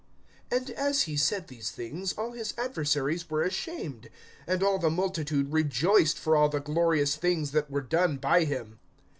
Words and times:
(17)And 0.49 0.71
as 0.71 1.03
he 1.03 1.15
said 1.15 1.47
these 1.47 1.69
things, 1.69 2.11
all 2.13 2.31
his 2.31 2.55
adversaries 2.57 3.29
were 3.29 3.43
ashamed; 3.43 4.09
and 4.47 4.63
all 4.63 4.79
the 4.79 4.89
multitude 4.89 5.53
rejoiced 5.53 6.17
for 6.17 6.35
all 6.35 6.49
the 6.49 6.59
glorious 6.59 7.15
things 7.17 7.51
that 7.51 7.69
were 7.69 7.81
done 7.81 8.17
by 8.17 8.43
him. 8.45 8.79